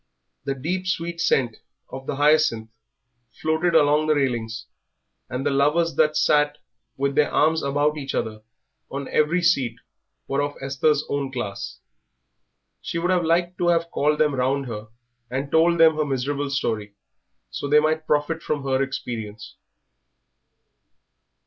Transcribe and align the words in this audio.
The 0.45 0.55
deep, 0.55 0.87
sweet 0.87 1.21
scent 1.21 1.57
of 1.91 2.07
the 2.07 2.15
hyacinth 2.15 2.69
floated 3.39 3.75
along 3.75 4.07
the 4.07 4.15
railings, 4.15 4.65
and 5.29 5.45
the 5.45 5.51
lovers 5.51 5.93
that 5.95 6.17
sat 6.17 6.57
with 6.97 7.13
their 7.13 7.29
arms 7.31 7.61
about 7.61 7.97
each 7.99 8.15
other 8.15 8.41
on 8.89 9.07
every 9.09 9.43
seat 9.43 9.75
were 10.27 10.41
of 10.41 10.55
Esther's 10.59 11.05
own 11.07 11.31
class. 11.31 11.81
She 12.81 12.97
would 12.97 13.11
have 13.11 13.23
liked 13.25 13.59
to 13.59 13.67
have 13.67 13.91
called 13.91 14.17
them 14.17 14.33
round 14.33 14.65
her 14.65 14.87
and 15.29 15.51
told 15.51 15.79
them 15.79 15.95
her 15.97 16.05
miserable 16.05 16.49
story, 16.49 16.95
so 17.51 17.67
that 17.67 17.75
they 17.75 17.79
might 17.79 18.07
profit 18.07 18.41
by 18.49 18.55
her 18.55 18.81
experience. 18.81 19.55